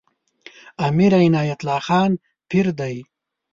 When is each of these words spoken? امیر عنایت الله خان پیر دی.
امیر 0.87 1.11
عنایت 1.25 1.59
الله 1.61 1.81
خان 1.87 2.11
پیر 2.49 2.67
دی. 2.79 2.95